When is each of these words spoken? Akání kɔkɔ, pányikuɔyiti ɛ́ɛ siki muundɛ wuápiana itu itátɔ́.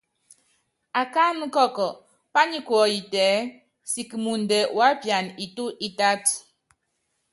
Akání 1.01 1.45
kɔkɔ, 1.55 1.87
pányikuɔyiti 2.33 3.17
ɛ́ɛ 3.31 3.39
siki 3.91 4.15
muundɛ 4.23 4.57
wuápiana 4.75 5.31
itu 5.45 5.63
itátɔ́. 5.87 6.35